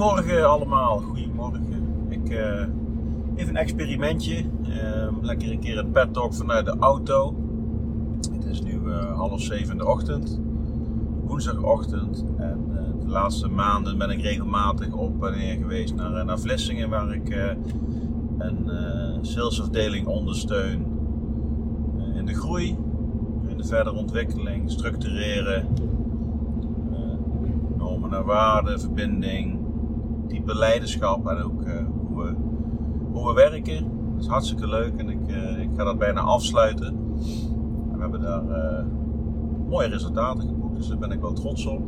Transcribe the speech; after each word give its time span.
Goedemorgen 0.00 0.48
allemaal, 0.48 0.98
goedemorgen. 0.98 1.66
Ik 2.08 2.30
uh, 2.30 2.60
even 3.34 3.48
een 3.48 3.56
experimentje. 3.56 4.44
Uh, 4.68 5.06
lekker 5.20 5.50
een 5.50 5.60
keer 5.60 5.78
een 5.78 5.90
pet 5.90 6.12
talk 6.12 6.34
vanuit 6.34 6.64
de 6.64 6.76
auto. 6.78 7.34
Het 8.32 8.44
is 8.44 8.62
nu 8.62 8.80
uh, 8.84 9.16
half 9.16 9.40
zeven 9.40 9.70
in 9.70 9.78
de 9.78 9.86
ochtend, 9.86 10.40
woensdagochtend. 11.24 12.24
En 12.36 12.58
de 13.00 13.08
laatste 13.08 13.48
maanden 13.48 13.98
ben 13.98 14.10
ik 14.10 14.20
regelmatig 14.20 14.92
op 14.92 15.24
en 15.24 15.38
neer 15.38 15.56
geweest 15.56 15.94
naar, 15.94 16.24
naar 16.24 16.38
Vlissingen, 16.38 16.90
waar 16.90 17.14
ik 17.14 17.54
een 18.38 18.68
salesafdeling 19.20 20.06
ondersteun 20.06 20.86
in 22.14 22.26
de 22.26 22.34
groei, 22.34 22.76
in 23.48 23.56
de 23.56 23.64
verdere 23.64 23.96
ontwikkeling, 23.96 24.70
structureren 24.70 25.68
normen 27.76 28.12
en 28.12 28.24
waarden, 28.24 28.80
verbinding, 28.80 29.59
type 30.30 30.54
leiderschap 30.54 31.26
en 31.26 31.42
ook 31.42 31.62
uh, 31.62 31.74
hoe, 32.08 32.22
we, 32.22 32.34
hoe 33.12 33.26
we 33.26 33.32
werken. 33.34 33.84
Dat 34.14 34.24
is 34.24 34.26
hartstikke 34.26 34.68
leuk 34.68 34.96
en 34.96 35.08
ik, 35.08 35.28
uh, 35.28 35.58
ik 35.58 35.68
ga 35.76 35.84
dat 35.84 35.98
bijna 35.98 36.20
afsluiten. 36.20 36.86
En 36.86 37.94
we 37.94 38.00
hebben 38.00 38.20
daar 38.20 38.44
uh, 38.44 38.84
mooie 39.68 39.88
resultaten 39.88 40.48
geboekt, 40.48 40.76
dus 40.76 40.88
daar 40.88 40.98
ben 40.98 41.10
ik 41.10 41.20
wel 41.20 41.32
trots 41.32 41.66
op. 41.66 41.82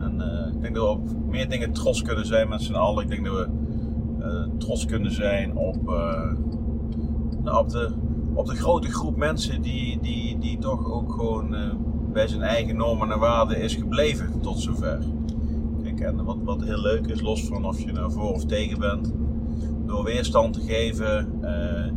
en 0.00 0.22
ik 0.54 0.60
denk 0.60 0.74
dat 0.74 0.84
we 0.84 0.90
op 0.90 1.08
meer 1.30 1.48
dingen 1.48 1.72
trots 1.72 2.02
kunnen 2.02 2.26
zijn 2.26 2.48
met 2.48 2.62
z'n 2.62 2.74
allen. 2.74 3.02
Ik 3.02 3.10
denk 3.10 3.24
dat 3.24 3.34
we 3.34 3.48
trots 4.58 4.84
kunnen 4.84 5.12
zijn 5.12 5.56
op, 5.56 5.82
nou, 7.42 7.58
op, 7.58 7.68
de, 7.68 7.90
op 8.34 8.46
de 8.46 8.54
grote 8.54 8.88
groep 8.88 9.16
mensen 9.16 9.62
die, 9.62 9.98
die, 10.00 10.38
die 10.38 10.58
toch 10.58 10.92
ook 10.92 11.12
gewoon 11.12 11.56
bij 12.12 12.28
zijn 12.28 12.42
eigen 12.42 12.76
normen 12.76 13.12
en 13.12 13.18
waarden 13.18 13.60
is 13.60 13.74
gebleven 13.74 14.40
tot 14.40 14.60
zover. 14.60 14.98
Wat, 16.12 16.36
wat 16.44 16.62
heel 16.62 16.80
leuk 16.80 17.06
is, 17.06 17.20
los 17.20 17.46
van 17.46 17.64
of 17.64 17.80
je 17.80 17.92
nou 17.92 18.12
voor 18.12 18.32
of 18.32 18.44
tegen 18.44 18.78
bent, 18.78 19.12
door 19.86 20.04
weerstand 20.04 20.52
te 20.52 20.60
geven, 20.60 21.38
uh, 21.42 21.92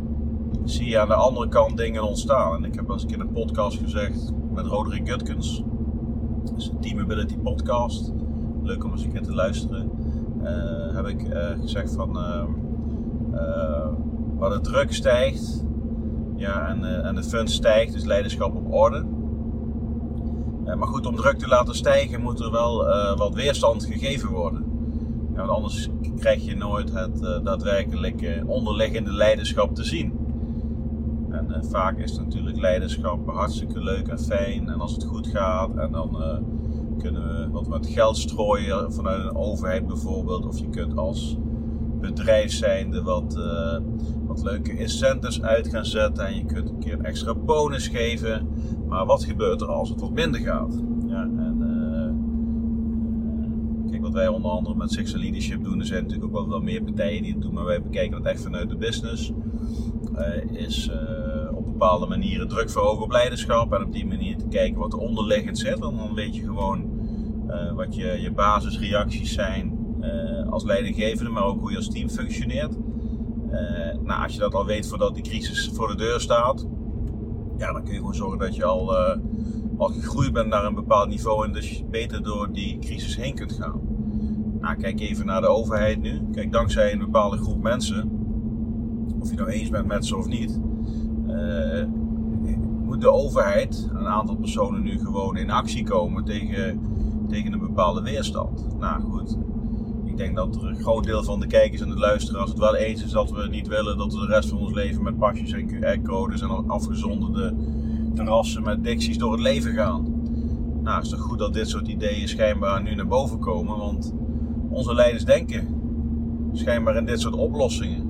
zie 0.64 0.88
je 0.88 0.98
aan 0.98 1.08
de 1.08 1.14
andere 1.14 1.48
kant 1.48 1.76
dingen 1.76 2.02
ontstaan. 2.02 2.56
En 2.56 2.64
ik 2.64 2.74
heb 2.74 2.90
als 2.90 3.04
ik 3.04 3.10
in 3.10 3.20
een 3.20 3.32
podcast 3.32 3.78
gezegd 3.78 4.32
met 4.54 4.66
Roderick 4.66 5.08
Gutkens, 5.08 5.62
is 6.56 6.68
een 6.68 6.80
Team 6.80 7.00
Ability 7.00 7.36
podcast, 7.36 8.12
leuk 8.62 8.84
om 8.84 8.90
eens 8.90 9.04
een 9.04 9.12
keer 9.12 9.22
te 9.22 9.34
luisteren, 9.34 9.90
uh, 10.42 10.94
heb 10.94 11.06
ik 11.06 11.22
uh, 11.22 11.48
gezegd 11.60 11.94
van 11.94 12.12
waar 14.38 14.50
de 14.50 14.60
druk 14.60 14.92
stijgt 14.92 15.66
ja, 16.38 16.68
en, 16.68 17.04
en 17.04 17.14
de 17.14 17.22
fun 17.22 17.48
stijgt, 17.48 17.92
dus 17.92 18.04
leiderschap 18.04 18.54
op 18.54 18.72
orde. 18.72 18.96
eh, 18.98 19.17
maar 20.76 20.88
goed, 20.88 21.06
om 21.06 21.16
druk 21.16 21.38
te 21.38 21.48
laten 21.48 21.74
stijgen 21.74 22.20
moet 22.20 22.40
er 22.40 22.50
wel 22.50 22.88
uh, 22.88 23.16
wat 23.16 23.34
weerstand 23.34 23.84
gegeven 23.84 24.28
worden. 24.28 24.64
Ja, 25.34 25.38
want 25.38 25.50
anders 25.50 25.88
krijg 26.18 26.44
je 26.44 26.56
nooit 26.56 26.92
het 26.92 27.22
uh, 27.22 27.44
daadwerkelijke 27.44 28.42
onderliggende 28.46 29.12
leiderschap 29.12 29.74
te 29.74 29.84
zien. 29.84 30.12
En 31.30 31.64
vaak 31.64 31.98
is 31.98 32.18
natuurlijk 32.18 32.60
leiderschap 32.60 33.30
hartstikke 33.30 33.80
leuk 33.82 34.08
en 34.08 34.20
fijn. 34.20 34.68
En 34.68 34.80
als 34.80 34.92
het 34.92 35.04
goed 35.04 35.26
gaat, 35.26 35.76
en 35.76 35.92
dan 35.92 36.16
kunnen 36.98 37.28
we 37.28 37.50
wat 37.50 37.68
met 37.68 37.86
geld 37.86 38.16
strooien 38.16 38.92
vanuit 38.92 39.24
een 39.24 39.36
overheid 39.36 39.86
bijvoorbeeld. 39.86 40.46
Of 40.46 40.58
je 40.58 40.68
kunt 40.68 40.96
als 40.96 41.36
bedrijf 42.00 42.52
zijnde 42.52 43.02
wat, 43.02 43.38
wat 44.26 44.42
leuke 44.42 44.78
incentives 44.78 45.42
uit 45.42 45.68
gaan 45.68 45.84
zetten. 45.84 46.26
En 46.26 46.34
je 46.34 46.44
kunt 46.44 46.68
een 46.68 46.78
keer 46.78 46.92
een 46.92 47.04
extra 47.04 47.34
bonus 47.34 47.88
geven. 47.88 48.48
Maar 48.88 49.06
wat 49.06 49.24
gebeurt 49.24 49.60
er 49.60 49.66
als 49.66 49.88
het 49.88 50.00
wat 50.00 50.12
minder 50.12 50.40
gaat? 50.40 50.82
Ja, 51.06 51.22
en, 51.22 51.56
uh, 51.60 52.10
kijk, 53.90 54.02
wat 54.02 54.12
wij 54.12 54.28
onder 54.28 54.50
andere 54.50 54.76
met 54.76 54.92
Sixer 54.92 55.18
Leadership 55.18 55.64
doen, 55.64 55.78
er 55.78 55.86
zijn 55.86 56.02
natuurlijk 56.02 56.36
ook 56.36 56.48
wel, 56.48 56.60
meer 56.60 56.82
partijen 56.82 57.22
die 57.22 57.32
het 57.32 57.42
doen, 57.42 57.54
maar 57.54 57.64
wij 57.64 57.82
bekijken 57.82 58.16
het 58.16 58.26
echt 58.26 58.42
vanuit 58.42 58.68
de 58.68 58.76
business. 58.76 59.32
Uh, 60.14 60.60
is 60.60 60.90
op 61.54 61.64
bepaalde 61.64 62.06
manieren 62.06 62.48
druk 62.48 62.70
verhogen 62.70 63.02
op 63.02 63.10
leiderschap 63.10 63.72
en 63.72 63.84
op 63.84 63.92
die 63.92 64.06
manier 64.06 64.36
te 64.36 64.48
kijken 64.48 64.78
wat 64.78 64.92
er 64.92 64.98
onderliggend 64.98 65.58
zit. 65.58 65.78
Want 65.78 65.98
dan 65.98 66.14
weet 66.14 66.36
je 66.36 66.42
gewoon 66.42 66.90
wat 67.74 67.94
je, 67.94 68.18
je 68.20 68.32
basisreacties 68.32 69.32
zijn 69.32 69.78
als 70.50 70.64
leidinggevende, 70.64 71.30
maar 71.30 71.44
ook 71.44 71.60
hoe 71.60 71.70
je 71.70 71.76
als 71.76 71.88
team 71.88 72.08
functioneert. 72.08 72.76
nou, 74.02 74.22
als 74.22 74.32
je 74.32 74.40
dat 74.40 74.54
al 74.54 74.66
weet 74.66 74.88
voordat 74.88 75.14
die 75.14 75.24
crisis 75.24 75.70
voor 75.72 75.88
de 75.88 75.96
deur 75.96 76.20
staat, 76.20 76.66
ja, 77.58 77.72
dan 77.72 77.82
kun 77.82 77.92
je 77.92 77.98
gewoon 77.98 78.14
zorgen 78.14 78.38
dat 78.38 78.56
je 78.56 78.64
al, 78.64 78.92
uh, 78.92 79.16
al 79.76 79.88
gegroeid 79.88 80.32
bent 80.32 80.48
naar 80.48 80.64
een 80.64 80.74
bepaald 80.74 81.08
niveau 81.08 81.46
en 81.46 81.52
dus 81.52 81.84
beter 81.90 82.22
door 82.22 82.52
die 82.52 82.78
crisis 82.78 83.16
heen 83.16 83.34
kunt 83.34 83.52
gaan. 83.52 83.80
Nou, 84.60 84.76
kijk 84.76 85.00
even 85.00 85.26
naar 85.26 85.40
de 85.40 85.46
overheid 85.46 86.00
nu. 86.00 86.20
Kijk, 86.32 86.52
dankzij 86.52 86.92
een 86.92 86.98
bepaalde 86.98 87.36
groep 87.36 87.62
mensen, 87.62 88.10
of 89.20 89.30
je 89.30 89.36
nou 89.36 89.48
eens 89.48 89.68
bent 89.68 89.86
met 89.86 90.06
ze 90.06 90.16
of 90.16 90.26
niet, 90.26 90.60
uh, 91.26 91.84
moet 92.84 93.00
de 93.00 93.10
overheid, 93.10 93.88
een 93.94 94.06
aantal 94.06 94.36
personen 94.36 94.82
nu 94.82 94.98
gewoon 94.98 95.36
in 95.36 95.50
actie 95.50 95.84
komen 95.84 96.24
tegen, 96.24 96.80
tegen 97.28 97.52
een 97.52 97.58
bepaalde 97.58 98.02
weerstand. 98.02 98.66
Nou 98.78 99.02
goed, 99.02 99.36
denk 100.18 100.36
dat 100.36 100.56
er 100.56 100.68
een 100.68 100.80
groot 100.80 101.04
deel 101.04 101.22
van 101.22 101.40
de 101.40 101.46
kijkers 101.46 101.80
en 101.80 101.88
de 101.88 101.98
luisteraars 101.98 102.50
het 102.50 102.58
wel 102.58 102.76
eens 102.76 103.02
is 103.04 103.10
dat 103.10 103.30
we 103.30 103.48
niet 103.50 103.68
willen 103.68 103.98
dat 103.98 104.12
we 104.12 104.20
de 104.20 104.26
rest 104.26 104.48
van 104.48 104.58
ons 104.58 104.72
leven 104.72 105.02
met 105.02 105.18
pasjes 105.18 105.52
en 105.52 105.68
QR-codes 105.68 106.40
en 106.40 106.68
afgezonderde 106.68 107.54
terrassen 108.14 108.62
met 108.62 108.84
dicties 108.84 109.18
door 109.18 109.32
het 109.32 109.40
leven 109.40 109.72
gaan. 109.72 110.22
Nou, 110.82 110.96
het 110.96 111.04
is 111.04 111.10
toch 111.10 111.20
goed 111.20 111.38
dat 111.38 111.54
dit 111.54 111.68
soort 111.68 111.88
ideeën 111.88 112.28
schijnbaar 112.28 112.82
nu 112.82 112.94
naar 112.94 113.06
boven 113.06 113.38
komen, 113.38 113.78
want 113.78 114.14
onze 114.70 114.94
leiders 114.94 115.24
denken 115.24 115.76
schijnbaar 116.52 116.96
in 116.96 117.06
dit 117.06 117.20
soort 117.20 117.34
oplossingen. 117.34 118.06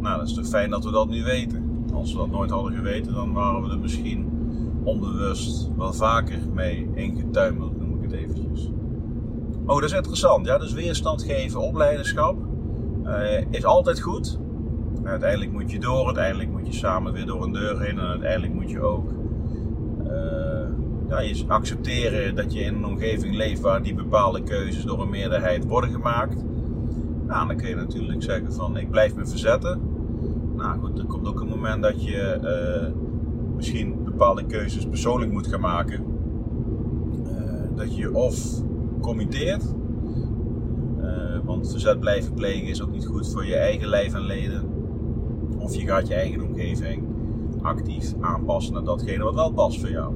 Nou, 0.00 0.18
dat 0.18 0.28
is 0.28 0.34
toch 0.34 0.46
fijn 0.46 0.70
dat 0.70 0.84
we 0.84 0.90
dat 0.90 1.08
nu 1.08 1.22
weten. 1.22 1.84
Als 1.94 2.12
we 2.12 2.18
dat 2.18 2.30
nooit 2.30 2.50
hadden 2.50 2.72
geweten, 2.72 3.14
dan 3.14 3.32
waren 3.32 3.62
we 3.62 3.70
er 3.70 3.78
misschien 3.78 4.28
onbewust 4.84 5.70
wel 5.76 5.92
vaker 5.92 6.38
mee 6.54 6.88
ingetuimeld, 6.94 7.78
noem 7.78 7.94
ik 7.94 8.10
het 8.10 8.12
eventjes. 8.12 8.70
Oh, 9.70 9.80
dat 9.80 9.90
is 9.90 9.96
interessant. 9.96 10.46
Ja, 10.46 10.58
dus 10.58 10.72
weerstand 10.72 11.22
geven 11.22 11.60
op 11.60 11.74
leiderschap 11.74 12.36
uh, 13.04 13.40
is 13.50 13.64
altijd 13.64 14.00
goed. 14.00 14.38
Uiteindelijk 15.04 15.52
moet 15.52 15.70
je 15.70 15.78
door, 15.78 16.06
uiteindelijk 16.06 16.50
moet 16.50 16.66
je 16.66 16.72
samen 16.72 17.12
weer 17.12 17.26
door 17.26 17.42
een 17.42 17.52
deur 17.52 17.80
heen 17.80 17.98
en 17.98 18.06
uiteindelijk 18.06 18.54
moet 18.54 18.70
je 18.70 18.80
ook 18.80 19.10
uh, 20.02 20.10
ja, 21.08 21.20
je 21.20 21.44
accepteren 21.48 22.34
dat 22.34 22.52
je 22.52 22.60
in 22.60 22.74
een 22.74 22.84
omgeving 22.84 23.34
leeft 23.34 23.60
waar 23.60 23.82
die 23.82 23.94
bepaalde 23.94 24.42
keuzes 24.42 24.84
door 24.84 25.00
een 25.00 25.10
meerderheid 25.10 25.64
worden 25.66 25.90
gemaakt. 25.90 26.44
Nou, 27.26 27.46
dan 27.46 27.56
kun 27.56 27.68
je 27.68 27.74
natuurlijk 27.74 28.22
zeggen 28.22 28.52
van 28.52 28.76
ik 28.76 28.90
blijf 28.90 29.14
me 29.14 29.26
verzetten. 29.26 29.80
Nou 30.56 30.80
goed, 30.80 30.98
er 30.98 31.04
komt 31.04 31.28
ook 31.28 31.40
een 31.40 31.48
moment 31.48 31.82
dat 31.82 32.04
je 32.04 32.38
uh, 32.42 32.92
misschien 33.56 34.04
bepaalde 34.04 34.46
keuzes 34.46 34.86
persoonlijk 34.86 35.32
moet 35.32 35.46
gaan 35.46 35.60
maken. 35.60 36.04
dat 37.74 37.96
je 37.96 38.14
of 38.14 38.62
committeert. 39.00 39.74
Uh, 41.00 41.38
want 41.44 41.70
verzet 41.70 42.00
blijven 42.00 42.34
plegen 42.34 42.68
is 42.68 42.82
ook 42.82 42.92
niet 42.92 43.06
goed 43.06 43.28
voor 43.32 43.46
je 43.46 43.56
eigen 43.56 43.88
lijf 43.88 44.14
en 44.14 44.24
leden. 44.24 44.64
Of 45.58 45.74
je 45.74 45.86
gaat 45.86 46.08
je 46.08 46.14
eigen 46.14 46.42
omgeving 46.42 47.02
actief 47.62 48.14
aanpassen 48.20 48.74
naar 48.74 48.84
datgene 48.84 49.24
wat 49.24 49.34
wel 49.34 49.52
past 49.52 49.80
voor 49.80 49.90
jou. 49.90 50.14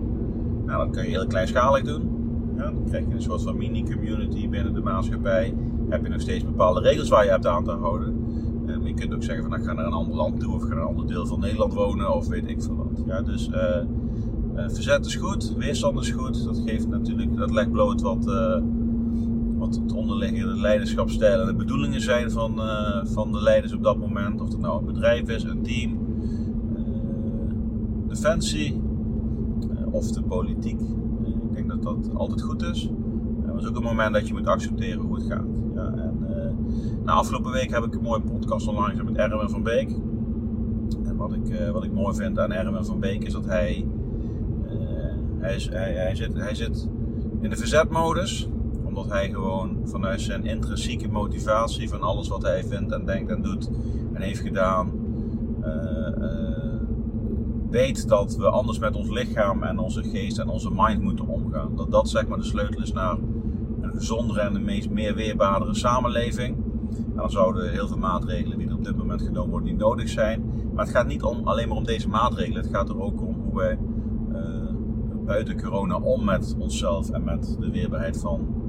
Nou, 0.66 0.84
dat 0.84 0.96
kun 0.96 1.04
je 1.04 1.10
heel 1.10 1.26
kleinschalig 1.26 1.82
doen. 1.82 2.10
Ja, 2.56 2.62
dan 2.62 2.84
krijg 2.84 3.06
je 3.08 3.14
een 3.14 3.22
soort 3.22 3.42
van 3.42 3.56
mini-community 3.56 4.48
binnen 4.48 4.74
de 4.74 4.80
maatschappij. 4.80 5.54
Heb 5.88 6.02
je 6.02 6.08
nog 6.08 6.20
steeds 6.20 6.44
bepaalde 6.44 6.80
regels 6.80 7.08
waar 7.08 7.24
je 7.24 7.30
hebt 7.30 7.46
aan 7.46 7.64
te 7.64 7.70
houden. 7.70 8.22
Je 8.84 8.94
kunt 8.94 9.14
ook 9.14 9.22
zeggen 9.22 9.42
van 9.42 9.50
nou, 9.50 9.62
ik 9.62 9.68
ga 9.68 9.74
naar 9.74 9.86
een 9.86 9.92
ander 9.92 10.16
land 10.16 10.40
toe 10.40 10.54
of 10.54 10.62
ga 10.62 10.68
naar 10.68 10.78
een 10.78 10.88
ander 10.88 11.06
deel 11.06 11.26
van 11.26 11.40
Nederland 11.40 11.74
wonen 11.74 12.14
of 12.14 12.28
weet 12.28 12.48
ik 12.48 12.62
veel 12.62 12.76
wat. 12.76 13.02
Ja, 13.06 13.22
dus 13.22 13.48
uh, 13.48 13.56
uh, 14.56 14.68
verzet 14.68 15.06
is 15.06 15.14
goed, 15.16 15.54
weerstand 15.56 16.00
is 16.00 16.10
goed. 16.10 16.44
Dat 16.44 16.62
geeft 16.66 16.88
natuurlijk, 16.88 17.36
dat 17.36 17.50
legt 17.50 17.70
bloot 17.70 18.00
wat, 18.00 18.26
wat 19.64 19.74
het 19.82 19.92
onderliggende 19.92 20.60
leiderschapstijl 20.60 21.40
en 21.40 21.46
de 21.46 21.54
bedoelingen 21.54 22.00
zijn 22.00 22.30
van, 22.30 22.58
uh, 22.58 23.04
van 23.04 23.32
de 23.32 23.42
leiders 23.42 23.72
op 23.72 23.82
dat 23.82 23.96
moment. 23.96 24.40
Of 24.40 24.48
het 24.48 24.60
nou 24.60 24.78
een 24.78 24.92
bedrijf 24.92 25.28
is, 25.28 25.42
een 25.42 25.62
team, 25.62 25.98
defensie 28.08 28.82
of 29.90 30.10
de 30.10 30.22
politiek. 30.22 30.80
ik 30.80 31.54
denk 31.54 31.68
dat 31.68 31.82
dat 31.82 32.14
altijd 32.14 32.42
goed 32.42 32.62
is. 32.62 32.90
Maar 33.44 33.54
het 33.54 33.62
is 33.62 33.68
ook 33.68 33.76
een 33.76 33.82
moment 33.82 34.14
dat 34.14 34.28
je 34.28 34.34
moet 34.34 34.46
accepteren 34.46 35.00
hoe 35.00 35.14
het 35.14 35.26
gaat. 35.26 35.62
Ja, 35.74 35.92
en, 35.92 36.18
na 37.04 37.12
afgelopen 37.12 37.52
week 37.52 37.70
heb 37.70 37.84
ik 37.84 37.94
een 37.94 38.02
mooie 38.02 38.20
podcast 38.20 38.68
online 38.68 39.02
met 39.02 39.16
Erwin 39.16 39.48
van 39.48 39.62
Beek. 39.62 39.90
En 41.04 41.16
wat 41.16 41.32
ik, 41.32 41.70
wat 41.72 41.84
ik 41.84 41.92
mooi 41.92 42.14
vind 42.14 42.38
aan 42.38 42.52
Erwin 42.52 42.84
van 42.84 43.00
Beek 43.00 43.24
is 43.24 43.32
dat 43.32 43.46
hij 43.46 43.86
hij, 45.38 45.66
hij, 45.70 45.92
hij, 45.92 46.14
zit, 46.14 46.34
hij 46.34 46.54
zit 46.54 46.88
in 47.40 47.50
de 47.50 47.56
verzetmodus, 47.56 48.48
omdat 48.94 49.12
hij 49.12 49.30
gewoon 49.30 49.78
vanuit 49.84 50.20
zijn 50.20 50.44
intrinsieke 50.44 51.08
motivatie 51.08 51.88
van 51.88 52.02
alles 52.02 52.28
wat 52.28 52.42
hij 52.42 52.64
vindt 52.64 52.92
en 52.92 53.04
denkt 53.04 53.30
en 53.30 53.42
doet 53.42 53.70
en 54.12 54.22
heeft 54.22 54.40
gedaan, 54.40 54.90
uh, 55.60 55.68
uh, 56.18 56.80
weet 57.70 58.08
dat 58.08 58.36
we 58.36 58.50
anders 58.50 58.78
met 58.78 58.96
ons 58.96 59.10
lichaam 59.10 59.62
en 59.62 59.78
onze 59.78 60.02
geest 60.02 60.38
en 60.38 60.48
onze 60.48 60.70
mind 60.72 61.02
moeten 61.02 61.26
omgaan. 61.26 61.76
Dat 61.76 61.90
dat 61.90 62.08
zeg 62.08 62.26
maar 62.26 62.38
de 62.38 62.44
sleutel 62.44 62.82
is 62.82 62.92
naar 62.92 63.16
een 63.80 63.92
gezondere 63.94 64.40
en 64.40 64.54
een 64.54 64.64
meest 64.64 64.90
meer 64.90 65.14
weerbaardere 65.14 65.74
samenleving. 65.74 66.56
En 66.96 67.16
dan 67.16 67.30
zouden 67.30 67.70
heel 67.70 67.88
veel 67.88 67.96
maatregelen 67.96 68.58
die 68.58 68.68
er 68.68 68.74
op 68.74 68.84
dit 68.84 68.96
moment 68.96 69.22
genomen 69.22 69.50
worden 69.50 69.68
niet 69.68 69.78
nodig 69.78 70.08
zijn. 70.08 70.44
Maar 70.74 70.84
het 70.84 70.94
gaat 70.94 71.06
niet 71.06 71.22
om, 71.22 71.48
alleen 71.48 71.68
maar 71.68 71.76
om 71.76 71.84
deze 71.84 72.08
maatregelen. 72.08 72.62
Het 72.62 72.74
gaat 72.74 72.88
er 72.88 73.02
ook 73.02 73.20
om 73.20 73.36
hoe 73.44 73.54
wij 73.54 73.78
uh, 74.32 74.38
buiten 75.24 75.62
corona 75.62 75.96
om 75.96 76.24
met 76.24 76.56
onszelf 76.58 77.10
en 77.10 77.24
met 77.24 77.56
de 77.60 77.70
weerbaarheid 77.70 78.18
van 78.20 78.63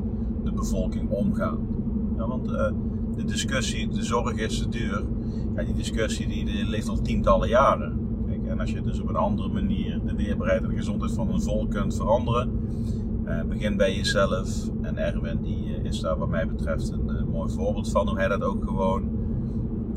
de 0.45 0.51
bevolking 0.51 1.09
omgaan. 1.09 1.57
Ja, 2.17 2.27
want 2.27 2.51
uh, 2.51 2.67
de 3.15 3.23
discussie, 3.25 3.87
de 3.87 4.03
zorg 4.03 4.37
is 4.37 4.57
te 4.57 4.69
duur. 4.69 5.03
Ja, 5.55 5.63
die 5.63 5.73
discussie 5.73 6.27
die, 6.27 6.65
leeft 6.65 6.89
al 6.89 7.01
tientallen 7.01 7.49
jaren. 7.49 7.99
Kijk, 8.27 8.45
en 8.45 8.59
als 8.59 8.71
je 8.71 8.81
dus 8.81 8.99
op 8.99 9.09
een 9.09 9.15
andere 9.15 9.49
manier 9.49 9.99
de 10.05 10.15
weerbaarheid 10.15 10.63
en 10.63 10.69
de 10.69 10.75
gezondheid 10.75 11.11
van 11.11 11.33
een 11.33 11.41
volk 11.41 11.71
kunt 11.71 11.95
veranderen, 11.95 12.59
uh, 13.25 13.41
begin 13.41 13.77
bij 13.77 13.95
jezelf. 13.95 14.69
En 14.81 14.97
Erwin 14.97 15.41
die, 15.41 15.79
uh, 15.79 15.83
is 15.83 15.99
daar 15.99 16.17
wat 16.17 16.29
mij 16.29 16.47
betreft 16.47 16.91
een 16.91 17.29
mooi 17.31 17.51
voorbeeld 17.51 17.91
van. 17.91 18.07
Hoe 18.07 18.17
hij 18.17 18.27
dat 18.27 18.43
ook 18.43 18.63
gewoon 18.63 19.03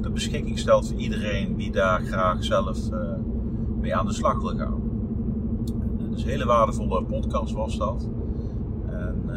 ter 0.01 0.13
beschikking 0.13 0.59
stelt 0.59 0.89
voor 0.89 0.99
iedereen 0.99 1.57
die 1.57 1.71
daar 1.71 2.01
graag 2.01 2.45
zelf 2.45 2.79
mee 3.81 3.97
aan 3.97 4.07
de 4.07 4.13
slag 4.13 4.41
wil 4.41 4.57
gaan. 4.57 4.83
dus 6.11 6.23
een 6.23 6.29
hele 6.29 6.47
waardevolle 6.47 7.05
podcast 7.05 7.53
was 7.53 7.79
dat. 7.79 8.09
En 8.87 9.31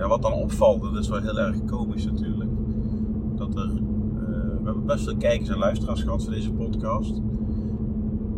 ja, 0.00 0.08
wat 0.08 0.22
dan 0.22 0.32
opvalt, 0.32 0.82
dat 0.82 0.96
is 0.96 1.08
wel 1.08 1.20
heel 1.20 1.38
erg 1.38 1.64
komisch 1.64 2.04
natuurlijk. 2.04 2.50
Dat 3.34 3.54
er, 3.56 3.68
we 4.58 4.64
hebben 4.64 4.86
best 4.86 5.04
veel 5.04 5.16
kijkers 5.16 5.48
en 5.48 5.58
luisteraars 5.58 6.02
gehad 6.02 6.22
voor 6.22 6.32
deze 6.32 6.52
podcast. 6.52 7.20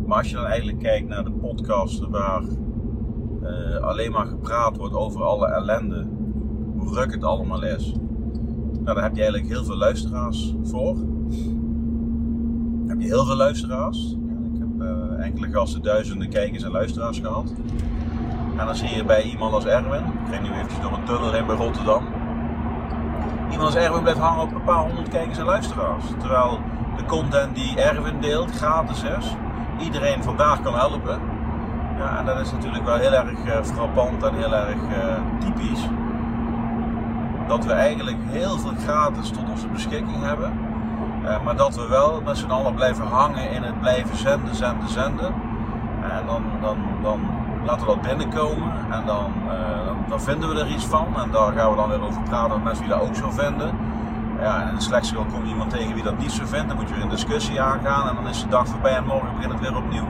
Maar 0.05 0.17
als 0.17 0.29
je 0.29 0.35
dan 0.35 0.45
eigenlijk 0.45 0.79
kijkt 0.79 1.07
naar 1.07 1.23
de 1.23 1.31
podcasten 1.31 2.09
waar 2.09 2.43
uh, 3.43 3.75
alleen 3.75 4.11
maar 4.11 4.25
gepraat 4.25 4.77
wordt 4.77 4.95
over 4.95 5.23
alle 5.23 5.47
ellende, 5.47 6.05
hoe 6.77 6.93
ruk 6.93 7.11
het 7.11 7.23
allemaal 7.23 7.63
is. 7.63 7.93
Nou, 8.71 8.95
daar 8.95 9.03
heb 9.03 9.15
je 9.15 9.21
eigenlijk 9.21 9.51
heel 9.53 9.63
veel 9.63 9.77
luisteraars 9.77 10.55
voor. 10.63 10.97
Heb 12.87 13.01
je 13.01 13.07
heel 13.07 13.25
veel 13.25 13.35
luisteraars. 13.35 14.17
Ja, 14.27 14.49
ik 14.53 14.59
heb 14.59 14.81
uh, 14.81 15.25
enkele 15.25 15.47
gasten 15.47 15.81
duizenden 15.81 16.29
kijkers 16.29 16.63
en 16.63 16.71
luisteraars 16.71 17.19
gehad. 17.19 17.53
En 18.57 18.65
dan 18.65 18.75
zie 18.75 18.95
je 18.95 19.03
bij 19.03 19.21
iemand 19.21 19.53
als 19.53 19.65
Erwin, 19.65 20.03
ik 20.03 20.31
reed 20.31 20.41
nu 20.41 20.51
eventjes 20.51 20.81
door 20.81 20.91
een 20.91 21.03
tunnel 21.03 21.33
in 21.33 21.45
bij 21.45 21.55
Rotterdam. 21.55 22.07
Iemand 23.49 23.75
als 23.75 23.75
Erwin 23.75 24.01
blijft 24.01 24.19
hangen 24.19 24.41
op 24.41 24.55
een 24.55 24.63
paar 24.63 24.79
honderd 24.79 25.07
kijkers 25.07 25.37
en 25.37 25.45
luisteraars. 25.45 26.05
Terwijl 26.19 26.59
de 26.97 27.05
content 27.05 27.55
die 27.55 27.81
Erwin 27.81 28.19
deelt 28.19 28.51
gratis 28.51 29.03
is, 29.03 29.35
iedereen 29.79 30.23
vandaag 30.23 30.61
kan 30.61 30.75
helpen. 30.75 31.19
Ja, 31.97 32.17
en 32.17 32.25
dat 32.25 32.39
is 32.39 32.51
natuurlijk 32.51 32.85
wel 32.85 32.97
heel 32.97 33.13
erg 33.13 33.45
uh, 33.45 33.63
frappant 33.63 34.23
en 34.23 34.35
heel 34.35 34.55
erg 34.55 34.75
uh, 34.75 35.13
typisch. 35.39 35.87
Dat 37.47 37.65
we 37.65 37.71
eigenlijk 37.71 38.17
heel 38.29 38.57
veel 38.57 38.73
gratis 38.83 39.29
tot 39.29 39.49
onze 39.49 39.67
beschikking 39.67 40.23
hebben. 40.23 40.53
Uh, 41.23 41.43
maar 41.43 41.55
dat 41.55 41.75
we 41.75 41.87
wel 41.87 42.21
met 42.25 42.37
z'n 42.37 42.49
allen 42.49 42.73
blijven 42.73 43.05
hangen 43.05 43.51
in 43.51 43.63
het 43.63 43.79
blijven 43.79 44.17
zenden, 44.17 44.55
zenden, 44.55 44.89
zenden. 44.89 45.33
En 46.03 46.25
dan, 46.25 46.43
dan, 46.61 46.77
dan 47.01 47.19
laten 47.65 47.87
we 47.87 47.93
dat 47.93 48.01
binnenkomen 48.01 48.71
en 48.91 49.05
dan, 49.05 49.31
dan, 49.85 49.95
dan, 50.09 50.21
vinden 50.21 50.49
we 50.49 50.59
er 50.59 50.67
iets 50.67 50.85
van. 50.85 51.07
En 51.17 51.31
daar 51.31 51.51
gaan 51.51 51.69
we 51.69 51.75
dan 51.75 51.89
weer 51.89 52.01
over 52.01 52.21
praten 52.21 52.55
met 52.55 52.63
mensen 52.63 52.89
dat 52.89 53.01
ook 53.01 53.15
zo 53.15 53.29
vinden. 53.29 53.77
Ja, 54.39 54.61
en 54.61 54.67
in 54.67 54.73
het 54.73 54.83
slechtste 54.83 55.15
iemand 55.45 55.69
tegen 55.69 55.93
wie 55.93 56.03
dat 56.03 56.17
niet 56.17 56.31
zo 56.31 56.45
vindt. 56.45 56.67
Dan 56.67 56.77
moet 56.77 56.87
je 56.87 56.93
weer 56.93 57.03
een 57.03 57.09
discussie 57.09 57.61
aangaan 57.61 58.09
en 58.09 58.15
dan 58.15 58.27
is 58.27 58.41
de 58.41 58.47
dag 58.47 58.67
voorbij 58.67 58.95
en 58.95 59.05
morgen 59.05 59.33
begint 59.35 59.51
het 59.51 59.61
weer 59.61 59.77
opnieuw. 59.77 60.07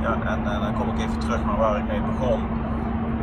Ja, 0.00 0.16
en, 0.24 0.44
dan 0.44 0.74
kom 0.74 0.88
ik 0.88 0.98
even 0.98 1.18
terug 1.18 1.44
naar 1.44 1.56
waar 1.56 1.78
ik 1.78 1.86
mee 1.86 2.00
begon. 2.00 2.40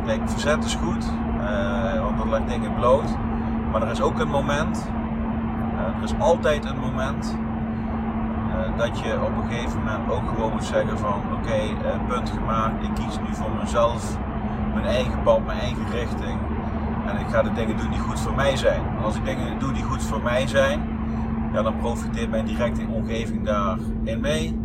Kijk, 0.06 0.20
verzet 0.24 0.64
is 0.64 0.74
goed, 0.74 1.12
uh, 1.40 2.02
want 2.02 2.18
dat 2.18 2.26
legt 2.26 2.48
dingen 2.48 2.74
bloot. 2.74 3.16
Maar 3.72 3.82
er 3.82 3.90
is 3.90 4.00
ook 4.00 4.18
een 4.18 4.28
moment, 4.28 4.90
uh, 5.74 5.96
er 5.96 6.02
is 6.02 6.18
altijd 6.18 6.64
een 6.64 6.78
moment, 6.78 7.36
dat 8.76 8.98
je 8.98 9.20
op 9.22 9.36
een 9.36 9.48
gegeven 9.50 9.78
moment 9.78 10.10
ook 10.10 10.28
gewoon 10.28 10.52
moet 10.52 10.64
zeggen 10.64 10.98
van 10.98 11.22
oké, 11.32 11.42
okay, 11.42 11.76
punt 12.08 12.30
gemaakt, 12.30 12.84
ik 12.84 12.94
kies 12.94 13.18
nu 13.18 13.34
voor 13.34 13.50
mezelf, 13.60 14.18
mijn 14.74 14.86
eigen 14.86 15.22
pad, 15.22 15.44
mijn 15.46 15.58
eigen 15.58 15.90
richting. 15.90 16.38
En 17.06 17.20
ik 17.20 17.26
ga 17.26 17.42
de 17.42 17.52
dingen 17.52 17.76
doen 17.76 17.90
die 17.90 17.98
goed 17.98 18.20
voor 18.20 18.34
mij 18.34 18.56
zijn. 18.56 18.80
En 18.98 19.04
als 19.04 19.16
ik 19.16 19.24
dingen 19.24 19.58
doe 19.58 19.72
die 19.72 19.82
goed 19.82 20.02
voor 20.02 20.22
mij 20.22 20.46
zijn, 20.46 20.80
ja, 21.52 21.62
dan 21.62 21.76
profiteert 21.76 22.30
mijn 22.30 22.46
directe 22.46 22.86
omgeving 22.92 23.44
daarin 23.44 24.20
mee 24.20 24.64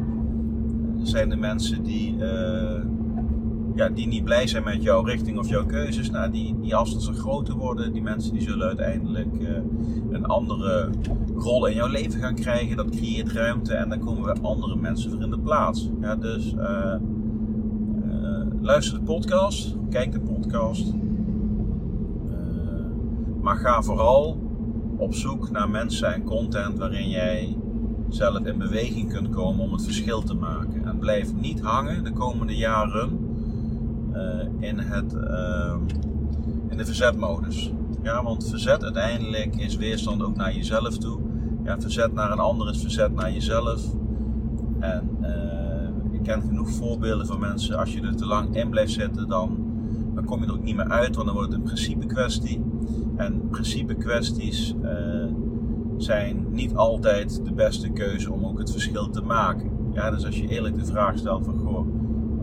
zijn 1.03 1.29
de 1.29 1.35
mensen 1.35 1.83
die, 1.83 2.15
uh, 2.17 2.81
ja, 3.75 3.89
die 3.89 4.07
niet 4.07 4.23
blij 4.23 4.47
zijn 4.47 4.63
met 4.63 4.83
jouw 4.83 5.03
richting 5.03 5.37
of 5.39 5.49
jouw 5.49 5.65
keuzes. 5.65 6.09
Nou, 6.09 6.31
die, 6.31 6.55
die 6.61 6.75
afstand 6.75 7.03
zal 7.03 7.13
groter 7.13 7.55
worden. 7.55 7.93
Die 7.93 8.01
mensen 8.01 8.33
die 8.33 8.41
zullen 8.41 8.67
uiteindelijk 8.67 9.33
uh, 9.39 9.49
een 10.09 10.25
andere 10.25 10.89
rol 11.35 11.65
in 11.65 11.75
jouw 11.75 11.87
leven 11.87 12.19
gaan 12.19 12.35
krijgen. 12.35 12.77
Dat 12.77 12.89
creëert 12.89 13.31
ruimte 13.31 13.73
en 13.73 13.89
dan 13.89 13.99
komen 13.99 14.23
weer 14.23 14.41
andere 14.41 14.75
mensen 14.75 15.11
voor 15.11 15.21
in 15.21 15.29
de 15.29 15.39
plaats. 15.39 15.89
Ja, 16.01 16.15
dus 16.15 16.53
uh, 16.53 16.95
luister 18.61 18.99
de 18.99 19.03
podcast, 19.03 19.75
kijk 19.89 20.11
de 20.11 20.19
podcast. 20.19 20.93
maar 23.41 23.55
ga 23.55 23.81
vooral 23.81 24.37
op 24.97 25.13
zoek 25.13 25.51
naar 25.51 25.69
mensen 25.69 26.13
en 26.13 26.23
content 26.23 26.77
waarin 26.77 27.09
jij 27.09 27.57
zelf 28.09 28.45
in 28.45 28.57
beweging 28.57 29.13
kunt 29.13 29.29
komen 29.29 29.65
om 29.65 29.71
het 29.71 29.83
verschil 29.83 30.21
te 30.21 30.33
maken. 30.33 30.85
En 30.85 30.99
blijf 30.99 31.33
niet 31.33 31.61
hangen 31.61 32.03
de 32.03 32.11
komende 32.11 32.55
jaren 32.55 33.30
in, 34.59 34.79
het, 34.79 35.13
uh, 35.13 35.75
in 36.69 36.77
de 36.77 36.85
verzetmodus. 36.85 37.71
Ja, 38.03 38.23
want 38.23 38.49
verzet 38.49 38.83
uiteindelijk 38.83 39.55
is 39.55 39.75
weerstand 39.75 40.23
ook 40.23 40.35
naar 40.35 40.53
jezelf 40.53 40.97
toe. 40.97 41.19
Ja, 41.63 41.79
verzet 41.79 42.13
naar 42.13 42.31
een 42.31 42.39
ander 42.39 42.69
is 42.69 42.81
verzet 42.81 43.13
naar 43.13 43.31
jezelf. 43.31 43.83
En 44.79 45.17
uh, 45.21 46.13
ik 46.13 46.23
ken 46.23 46.41
genoeg 46.41 46.69
voorbeelden 46.69 47.27
van 47.27 47.39
mensen, 47.39 47.77
als 47.77 47.93
je 47.93 48.01
er 48.01 48.15
te 48.15 48.25
lang 48.25 48.55
in 48.55 48.69
blijft 48.69 48.91
zitten, 48.91 49.27
dan, 49.27 49.57
dan 50.15 50.25
kom 50.25 50.39
je 50.39 50.45
er 50.45 50.53
ook 50.53 50.63
niet 50.63 50.75
meer 50.75 50.89
uit, 50.89 51.15
want 51.15 51.27
dan 51.27 51.35
wordt 51.35 51.51
het 51.51 51.59
een 51.59 51.65
principe 51.65 52.05
kwestie. 52.05 52.63
En 53.15 53.49
principe 53.49 53.93
kwesties 53.93 54.75
zijn 55.97 56.45
niet 56.49 56.75
altijd 56.75 57.41
de 57.45 57.53
beste 57.53 57.89
keuze 57.89 58.31
om 58.31 58.45
ook 58.45 58.59
het 58.59 58.71
verschil 58.71 59.09
te 59.09 59.21
maken. 59.21 59.69
Ja, 59.93 60.11
dus 60.11 60.25
als 60.25 60.39
je 60.39 60.47
eerlijk 60.47 60.79
de 60.79 60.85
vraag 60.85 61.17
stelt 61.17 61.45
van 61.45 61.57
goh, 61.57 61.87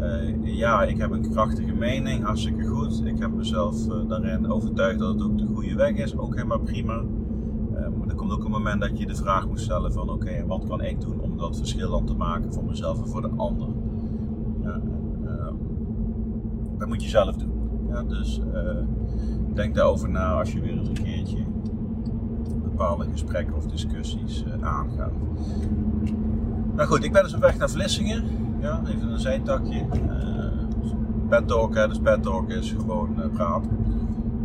uh, 0.01 0.57
ja, 0.57 0.83
ik 0.83 0.99
heb 0.99 1.11
een 1.11 1.31
krachtige 1.31 1.75
mening, 1.75 2.25
hartstikke 2.25 2.65
goed. 2.65 3.03
Ik 3.05 3.19
heb 3.19 3.33
mezelf 3.33 3.89
uh, 3.89 4.09
daarin 4.09 4.51
overtuigd 4.51 4.99
dat 4.99 5.15
het 5.15 5.23
ook 5.23 5.39
de 5.39 5.47
goede 5.47 5.75
weg 5.75 5.97
is, 5.97 6.17
ook 6.17 6.35
helemaal 6.35 6.59
prima. 6.59 7.03
Uh, 7.75 7.89
maar 7.99 8.09
er 8.09 8.15
komt 8.15 8.33
ook 8.33 8.45
een 8.45 8.51
moment 8.51 8.81
dat 8.81 8.99
je 8.99 9.07
de 9.07 9.15
vraag 9.15 9.49
moet 9.49 9.61
stellen 9.61 9.93
van 9.93 10.11
oké, 10.11 10.47
wat 10.47 10.67
kan 10.69 10.83
ik 10.83 11.01
doen 11.01 11.21
om 11.21 11.37
dat 11.37 11.57
verschil 11.57 11.91
dan 11.91 12.07
te 12.07 12.15
maken 12.15 12.53
voor 12.53 12.65
mezelf 12.65 12.99
en 12.99 13.09
voor 13.09 13.23
de 13.23 13.31
ander. 13.37 13.69
Ja, 14.63 14.81
dat 16.79 16.89
moet 16.89 17.03
je 17.03 17.09
zelf 17.09 17.37
doen. 17.37 17.53
Ja, 17.89 18.03
dus 18.03 18.41
denk 19.55 19.75
daarover 19.75 20.11
na 20.11 20.33
als 20.33 20.53
je 20.53 20.61
weer 20.61 20.79
eens 20.79 20.89
een 20.89 20.95
keertje 20.95 21.39
bepaalde 22.63 23.07
gesprekken 23.11 23.57
of 23.57 23.67
discussies 23.67 24.45
aangaan. 24.61 25.13
Nou 26.77 26.89
goed, 26.89 27.05
ik 27.05 27.13
ben 27.13 27.23
dus 27.23 27.35
op 27.35 27.41
weg 27.41 27.59
naar 27.59 27.71
Vlissingen. 27.71 28.48
Ja, 28.61 28.81
even 28.89 29.13
een 29.13 29.21
zijtakje. 29.21 29.87
Uh, 29.93 30.45
pet 31.29 31.49
talk, 31.49 31.75
hè, 31.75 31.89
dus 31.89 31.99
pet 31.99 32.23
talk 32.23 32.51
is 32.51 32.75
gewoon 32.79 33.15
uh, 33.19 33.25
praten. 33.33 33.71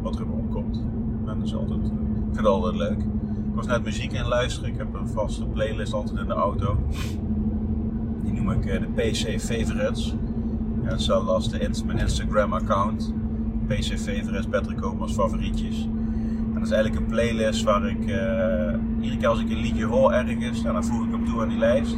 Wat 0.02 0.20
er 0.20 0.32
opkomt. 0.32 0.84
En 1.26 1.38
dat 1.38 1.48
is 1.48 1.56
altijd, 1.56 1.80
ik 1.80 1.92
vind 2.24 2.38
het 2.38 2.46
altijd 2.46 2.76
leuk. 2.76 2.98
Ik 2.98 3.56
was 3.56 3.68
net 3.68 3.84
muziek 3.84 4.12
in 4.12 4.28
luisteren. 4.28 4.70
Ik 4.70 4.78
heb 4.78 4.94
een 4.94 5.08
vaste 5.08 5.46
playlist 5.46 5.94
altijd 5.94 6.20
in 6.20 6.28
de 6.28 6.34
auto. 6.34 6.78
Die 8.24 8.34
noem 8.34 8.52
ik 8.52 8.64
de 8.64 8.88
PC 8.96 9.42
Favorites. 9.42 10.16
Ja, 10.84 10.90
hetzelfde 10.90 11.32
als 11.32 11.50
de, 11.50 11.70
mijn 11.86 11.98
Instagram 11.98 12.54
account. 12.54 13.14
PC 13.68 14.00
Favorites, 14.00 14.46
Patrick 14.46 14.82
als 14.82 15.14
favorietjes 15.14 15.88
dat 16.64 16.72
is 16.72 16.78
eigenlijk 16.78 17.06
een 17.06 17.16
playlist 17.16 17.64
waar 17.64 17.90
ik 17.90 18.00
iedere 19.02 19.18
keer 19.18 19.28
als 19.28 19.40
ik 19.40 19.50
een 19.50 19.58
liedje 19.58 19.86
hoor 19.86 20.12
ergens, 20.12 20.62
dan 20.62 20.84
voeg 20.84 21.06
ik 21.06 21.12
hem 21.12 21.26
toe 21.26 21.42
aan 21.42 21.50
die 21.50 21.58
lijst. 21.58 21.96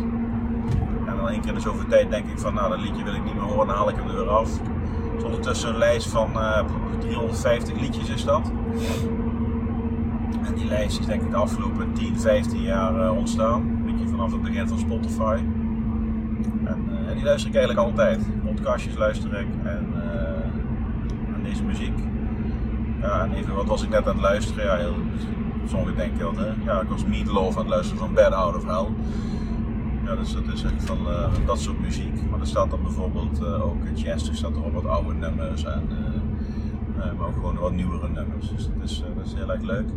Dan 1.26 1.34
één 1.34 1.44
keer 1.44 1.54
in 1.54 1.58
de 1.58 1.70
zoveel 1.70 1.88
tijd 1.88 2.10
denk 2.10 2.28
ik 2.28 2.40
van 2.40 2.54
nou 2.54 2.70
dat 2.70 2.80
liedje 2.80 3.04
wil 3.04 3.14
ik 3.14 3.24
niet 3.24 3.34
meer 3.34 3.44
horen, 3.44 3.68
dan 3.68 3.76
haal 3.76 3.90
ik 3.90 3.96
hem 3.96 4.08
er 4.08 4.16
weer 4.16 4.30
af. 4.30 4.60
Dus 5.16 5.24
ondertussen 5.24 5.70
een 5.70 5.78
lijst 5.78 6.08
van 6.08 6.32
uh, 6.36 6.58
eh, 6.58 6.66
350 7.00 7.80
liedjes 7.80 8.10
is 8.10 8.24
dat. 8.24 8.52
En 10.44 10.54
die 10.56 10.66
lijst 10.66 11.00
is 11.00 11.06
denk 11.06 11.22
ik 11.22 11.30
de 11.30 11.36
afgelopen 11.36 11.94
10, 11.94 12.20
15 12.20 12.62
jaar 12.62 12.96
uh, 12.96 13.18
ontstaan. 13.18 13.62
Een 13.62 13.84
beetje 13.86 14.08
vanaf 14.08 14.32
het 14.32 14.42
begin 14.42 14.68
van 14.68 14.80
Spotify. 14.80 15.38
En, 16.64 16.90
en 17.08 17.16
die 17.16 17.24
luister 17.24 17.50
ik 17.50 17.56
eigenlijk 17.56 17.88
altijd. 17.88 18.26
Podcastjes 18.44 18.96
luister 18.96 19.40
ik 19.40 19.48
en, 19.64 19.94
en 21.36 21.44
deze 21.44 21.64
muziek. 21.64 21.98
Ja, 23.02 23.24
en 23.24 23.34
even, 23.34 23.56
wat 23.56 23.68
was 23.68 23.84
ik 23.84 23.90
net 23.90 24.08
aan 24.08 24.14
het 24.14 24.22
luisteren? 24.22 24.66
Ja, 24.66 24.76
heel, 24.76 24.96
sommigen 25.66 25.98
denken 25.98 26.36
hè? 26.36 26.72
ja, 26.72 26.82
ik 26.82 26.90
was 26.90 27.06
Meatloaf 27.06 27.54
aan 27.54 27.62
het 27.62 27.70
luisteren 27.70 28.00
van 28.00 28.14
Bad 28.14 28.32
Out 28.32 28.56
of 28.56 28.66
Hell. 28.66 28.88
Ja, 30.06 30.16
dus 30.16 30.34
dat 30.34 30.44
is 30.54 30.64
echt 30.64 30.84
van 30.84 30.98
uh, 31.08 31.34
dat 31.46 31.60
soort 31.60 31.80
muziek. 31.80 32.30
Maar 32.30 32.40
er 32.40 32.48
staat 32.48 32.70
dan 32.70 32.82
bijvoorbeeld 32.82 33.42
uh, 33.42 33.66
ook 33.66 33.78
jazz, 33.94 34.28
er 34.30 34.36
staat 34.36 34.56
er 34.56 34.64
op 34.64 34.74
wat 34.74 34.86
oude 34.86 35.14
nummers 35.14 35.64
en 35.64 35.82
uh, 36.98 37.14
maar 37.18 37.28
ook 37.28 37.34
gewoon 37.34 37.58
wat 37.58 37.72
nieuwere 37.72 38.10
nummers. 38.10 38.50
Dus 38.50 38.68
dat 38.68 38.90
is, 39.26 39.34
heel 39.36 39.52
erg 39.52 39.62
leuk. 39.62 39.90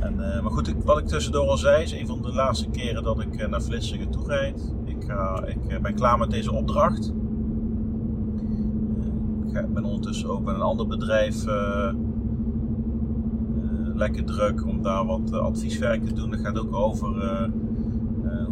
En, 0.00 0.16
maar 0.16 0.50
goed, 0.50 0.68
ik, 0.68 0.76
wat 0.84 0.98
ik 0.98 1.06
tussendoor 1.06 1.48
al 1.48 1.56
zei, 1.56 1.82
is 1.82 1.92
een 1.92 2.06
van 2.06 2.22
de 2.22 2.32
laatste 2.32 2.68
keren 2.68 3.02
dat 3.02 3.20
ik 3.20 3.48
naar 3.48 3.62
Vlissingen 3.62 4.10
toe 4.10 4.26
rijd. 4.26 4.74
Ik, 4.84 5.02
ik 5.68 5.82
ben 5.82 5.94
klaar 5.94 6.18
met 6.18 6.30
deze 6.30 6.52
opdracht. 6.52 7.12
Ik 9.46 9.72
ben 9.74 9.84
ondertussen 9.84 10.28
ook 10.28 10.44
bij 10.44 10.54
een 10.54 10.60
ander 10.60 10.86
bedrijf 10.86 11.44
lekker 13.94 14.24
druk 14.24 14.66
om 14.66 14.82
daar 14.82 15.06
wat 15.06 15.32
advieswerk 15.32 16.04
te 16.04 16.12
doen. 16.12 16.30
Dat 16.30 16.40
gaat 16.40 16.58
ook 16.58 16.74
over 16.74 17.50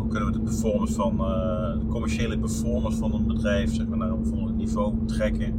hoe 0.04 0.12
kunnen 0.12 0.32
we 0.32 0.38
de 0.38 0.44
performance 0.44 0.94
van 0.94 1.16
de 1.16 1.86
commerciële 1.88 2.38
performance 2.38 2.98
van 2.98 3.14
een 3.14 3.26
bedrijf 3.26 3.74
zeg 3.74 3.86
maar, 3.86 3.98
naar 3.98 4.10
een 4.10 4.26
volgend 4.26 4.56
niveau 4.56 4.94
trekken. 5.06 5.54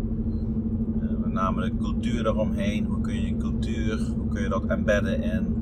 met 1.20 1.34
name 1.34 1.62
de 1.62 1.76
cultuur 1.78 2.24
daaromheen. 2.24 2.86
Hoe 2.86 3.02
kun 3.02 3.22
je 3.22 3.38
cultuur, 3.38 4.12
hoe 4.18 4.28
kun 4.28 4.42
je 4.42 4.50
dat 4.50 4.66
embedden 4.66 5.24
in, 5.24 5.56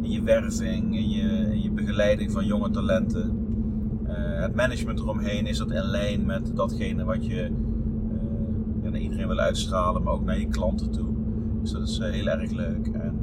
je 0.00 0.22
werving, 0.22 0.96
in 0.96 1.08
je, 1.08 1.60
je 1.62 1.70
begeleiding 1.70 2.32
van 2.32 2.46
jonge 2.46 2.70
talenten. 2.70 3.46
het 4.40 4.54
management 4.54 4.98
eromheen 4.98 5.46
is 5.46 5.58
dat 5.58 5.70
in 5.70 5.84
lijn 5.84 6.26
met 6.26 6.56
datgene 6.56 7.04
wat 7.04 7.26
je 7.26 7.50
naar 8.82 9.00
iedereen 9.00 9.28
wil 9.28 9.38
uitstralen, 9.38 10.02
maar 10.02 10.12
ook 10.12 10.24
naar 10.24 10.38
je 10.38 10.48
klanten 10.48 10.90
toe. 10.90 11.14
Dus 11.62 11.70
dat 11.70 11.88
is 11.88 11.98
heel 11.98 12.26
erg 12.26 12.50
leuk. 12.50 12.86
En 12.86 13.18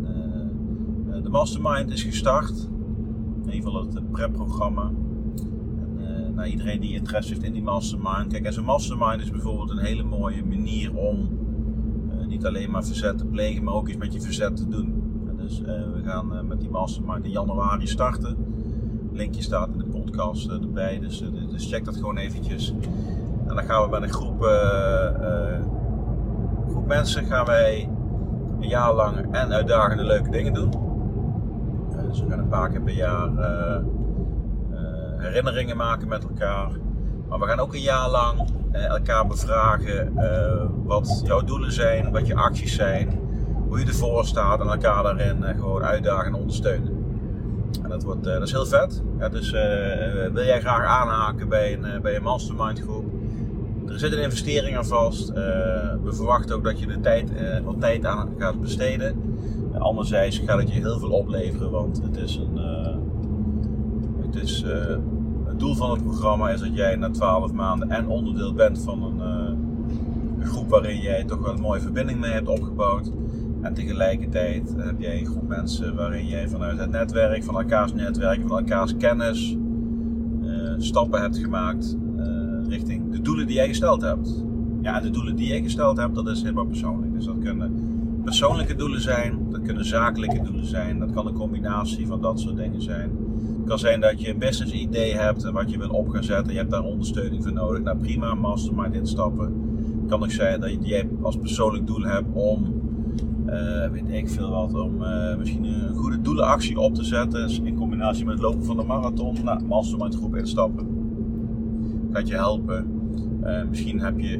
de 1.23 1.29
Mastermind 1.29 1.91
is 1.91 2.03
gestart. 2.03 2.69
In 3.45 3.53
ieder 3.53 3.71
geval 3.71 3.85
het 3.85 4.11
prep-programma. 4.11 4.91
En 5.97 6.33
nou, 6.35 6.47
iedereen 6.47 6.81
die 6.81 6.93
interesse 6.93 7.33
heeft 7.33 7.45
in 7.45 7.53
die 7.53 7.63
Mastermind. 7.63 8.27
Kijk, 8.27 8.45
en 8.45 8.53
zo'n 8.53 8.65
Mastermind 8.65 9.21
is 9.21 9.31
bijvoorbeeld 9.31 9.69
een 9.69 9.85
hele 9.85 10.03
mooie 10.03 10.45
manier 10.45 10.95
om 10.95 11.29
niet 12.27 12.45
alleen 12.45 12.71
maar 12.71 12.83
verzet 12.83 13.17
te 13.17 13.25
plegen, 13.25 13.63
maar 13.63 13.73
ook 13.73 13.87
iets 13.87 13.97
met 13.97 14.13
je 14.13 14.21
verzet 14.21 14.55
te 14.55 14.67
doen. 14.67 15.03
dus 15.37 15.59
we 15.61 16.01
gaan 16.03 16.47
met 16.47 16.59
die 16.59 16.69
Mastermind 16.69 17.25
in 17.25 17.31
januari 17.31 17.87
starten. 17.87 18.37
Linkje 19.11 19.41
staat 19.41 19.69
in 19.71 19.77
de 19.77 19.85
podcast 19.85 20.49
erbij, 20.49 20.99
dus, 20.99 21.23
dus 21.51 21.69
check 21.69 21.85
dat 21.85 21.95
gewoon 21.95 22.17
eventjes. 22.17 22.73
En 23.47 23.55
dan 23.55 23.63
gaan 23.63 23.83
we 23.83 23.89
met 23.89 24.01
een 24.01 24.13
groep, 24.13 24.41
groep 26.69 26.87
mensen 26.87 27.25
gaan 27.25 27.45
wij 27.45 27.89
een 28.59 28.67
jaar 28.67 28.93
lang 28.93 29.17
en 29.31 29.53
uitdagende 29.53 30.03
leuke 30.03 30.29
dingen 30.29 30.53
doen. 30.53 30.71
Dus 32.15 32.23
we 32.23 32.29
gaan 32.29 32.39
een 32.39 32.47
paar 32.47 32.69
keer 32.69 32.81
per 32.81 32.93
jaar 32.93 33.29
herinneringen 35.17 35.77
maken 35.77 36.07
met 36.07 36.23
elkaar. 36.23 36.69
Maar 37.29 37.39
we 37.39 37.45
gaan 37.45 37.59
ook 37.59 37.73
een 37.73 37.81
jaar 37.81 38.09
lang 38.09 38.49
elkaar 38.71 39.27
bevragen 39.27 40.13
wat 40.83 41.21
jouw 41.25 41.41
doelen 41.41 41.71
zijn, 41.71 42.11
wat 42.11 42.27
je 42.27 42.35
acties 42.35 42.75
zijn, 42.75 43.19
hoe 43.67 43.79
je 43.79 43.85
ervoor 43.85 44.25
staat 44.25 44.59
en 44.59 44.67
elkaar 44.67 45.03
daarin 45.03 45.43
gewoon 45.43 45.83
uitdagen 45.83 46.25
en 46.25 46.33
ondersteunen. 46.33 47.05
En 47.83 47.89
dat, 47.89 48.03
wordt, 48.03 48.23
dat 48.23 48.41
is 48.41 48.51
heel 48.51 48.65
vet. 48.65 49.03
Ja, 49.19 49.29
dus 49.29 49.51
wil 50.33 50.43
jij 50.43 50.59
graag 50.59 50.85
aanhaken 50.85 51.49
bij 51.49 51.73
een, 51.73 52.01
bij 52.01 52.15
een 52.15 52.23
mastermind 52.23 52.79
groep? 52.79 53.05
Er 53.87 53.99
zit 53.99 54.13
een 54.13 54.21
investering 54.21 54.77
aan 54.77 54.85
vast. 54.85 55.33
We 56.03 56.09
verwachten 56.09 56.55
ook 56.55 56.63
dat 56.63 56.79
je 56.79 56.87
er 56.87 57.01
tijd, 57.01 57.31
wat 57.63 57.79
tijd 57.79 58.05
aan 58.05 58.29
gaat 58.37 58.61
besteden. 58.61 59.34
Anderzijds 59.79 60.37
gaat 60.37 60.59
het 60.59 60.73
je 60.73 60.79
heel 60.79 60.99
veel 60.99 61.11
opleveren, 61.11 61.71
want 61.71 62.01
het 62.03 62.17
is 62.17 62.35
een. 62.35 62.59
het, 64.21 64.35
is, 64.35 64.65
het 65.45 65.59
doel 65.59 65.75
van 65.75 65.91
het 65.91 66.03
programma 66.03 66.49
is 66.49 66.59
dat 66.59 66.75
jij 66.75 66.95
na 66.95 67.09
12 67.09 67.51
maanden 67.51 67.89
en 67.89 68.07
onderdeel 68.07 68.53
bent 68.53 68.79
van 68.79 69.03
een, 69.03 69.19
een, 69.19 70.45
groep 70.45 70.69
waarin 70.69 71.01
jij 71.01 71.23
toch 71.23 71.39
wel 71.39 71.53
een 71.53 71.61
mooie 71.61 71.81
verbinding 71.81 72.19
mee 72.19 72.31
hebt 72.31 72.47
opgebouwd. 72.47 73.11
En 73.61 73.73
tegelijkertijd 73.73 74.75
heb 74.77 74.99
jij 74.99 75.19
een 75.19 75.25
groep 75.25 75.47
mensen 75.47 75.95
waarin 75.95 76.27
jij 76.27 76.49
vanuit 76.49 76.79
het 76.79 76.91
netwerk, 76.91 77.43
van 77.43 77.55
elkaars 77.55 77.93
netwerk, 77.93 78.41
van 78.47 78.57
elkaars 78.57 78.97
kennis, 78.97 79.57
stappen 80.77 81.21
hebt 81.21 81.37
gemaakt 81.37 81.97
richting 82.67 83.11
de 83.11 83.21
doelen 83.21 83.47
die 83.47 83.55
jij 83.55 83.67
gesteld 83.67 84.01
hebt. 84.01 84.43
Ja, 84.81 84.99
de 84.99 85.09
doelen 85.09 85.35
die 85.35 85.47
jij 85.47 85.61
gesteld 85.61 85.97
hebt, 85.97 86.15
dat 86.15 86.27
is 86.27 86.41
helemaal 86.41 86.65
persoonlijk. 86.65 87.13
Dus 87.13 87.25
dat 87.25 87.39
kunnen 87.39 87.94
persoonlijke 88.25 88.75
doelen 88.75 89.01
zijn, 89.01 89.47
dat 89.49 89.61
kunnen 89.61 89.85
zakelijke 89.85 90.41
doelen 90.41 90.65
zijn, 90.65 90.99
dat 90.99 91.11
kan 91.11 91.27
een 91.27 91.33
combinatie 91.33 92.07
van 92.07 92.21
dat 92.21 92.39
soort 92.39 92.57
dingen 92.57 92.81
zijn. 92.81 93.11
Het 93.57 93.67
kan 93.67 93.79
zijn 93.79 94.01
dat 94.01 94.21
je 94.21 94.29
een 94.29 94.37
business 94.37 94.73
idee 94.73 95.15
hebt 95.15 95.43
en 95.43 95.53
wat 95.53 95.71
je 95.71 95.77
wil 95.77 95.89
op 95.89 96.09
gaan 96.09 96.23
zetten, 96.23 96.53
je 96.53 96.59
hebt 96.59 96.71
daar 96.71 96.83
ondersteuning 96.83 97.43
voor 97.43 97.53
nodig. 97.53 97.83
Nou 97.83 97.97
prima, 97.97 98.33
mastermind 98.33 98.93
instappen. 98.93 99.53
Het 100.01 100.09
kan 100.09 100.23
ook 100.23 100.31
zijn 100.31 100.59
dat 100.59 100.71
jij 100.81 101.07
als 101.21 101.37
persoonlijk 101.37 101.87
doel 101.87 102.01
hebt 102.01 102.27
om, 102.33 102.81
uh, 103.47 103.87
weet 103.91 104.09
ik 104.09 104.29
veel 104.29 104.49
wat, 104.49 104.73
om 104.73 105.01
uh, 105.01 105.35
misschien 105.37 105.63
een 105.63 105.95
goede 105.95 106.21
doelenactie 106.21 106.79
op 106.79 106.95
te 106.95 107.03
zetten 107.03 107.65
in 107.65 107.75
combinatie 107.75 108.25
met 108.25 108.33
het 108.33 108.43
lopen 108.43 108.65
van 108.65 108.77
de 108.77 108.83
marathon. 108.83 109.37
Nou, 109.43 109.63
mastermind 109.65 110.15
groep 110.15 110.35
instappen 110.35 110.87
gaat 112.11 112.27
je 112.27 112.35
helpen. 112.35 112.85
Uh, 113.43 113.63
misschien 113.69 113.99
heb 113.99 114.19
je 114.19 114.37